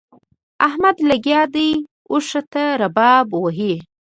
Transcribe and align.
احمد 0.67 0.97
لګيا 1.09 1.41
دی؛ 1.53 1.69
اوښ 2.11 2.29
ته 2.51 2.63
رباب 2.81 3.27
وهي. 3.41 3.73